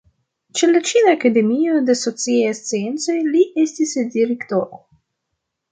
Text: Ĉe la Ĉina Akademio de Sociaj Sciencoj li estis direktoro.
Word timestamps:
Ĉe 0.59 0.69
la 0.69 0.79
Ĉina 0.91 1.13
Akademio 1.17 1.81
de 1.91 1.97
Sociaj 2.01 2.57
Sciencoj 2.61 3.19
li 3.37 3.45
estis 3.67 3.95
direktoro. 4.19 4.83